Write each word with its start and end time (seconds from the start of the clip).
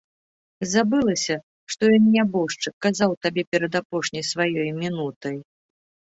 Забылася, 0.69 1.35
што 1.73 1.89
ён, 1.97 2.07
нябожчык, 2.15 2.73
казаў 2.85 3.11
табе 3.25 3.43
перад 3.51 3.77
апошняй 3.81 4.25
сваёй 4.31 4.69
мінутай. 4.79 5.37